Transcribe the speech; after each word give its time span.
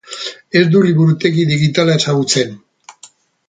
Ez 0.61 0.63
dut 0.75 0.87
liburutegi 0.87 1.45
digitala 1.51 2.01
ezagutzen. 2.01 2.61